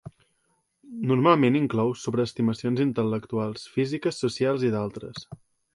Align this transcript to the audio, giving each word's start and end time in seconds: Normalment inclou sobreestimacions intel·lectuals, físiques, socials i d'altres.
Normalment 1.11 1.57
inclou 1.59 1.93
sobreestimacions 2.05 2.83
intel·lectuals, 2.89 3.69
físiques, 3.79 4.21
socials 4.27 4.71
i 4.71 4.75
d'altres. 4.79 5.29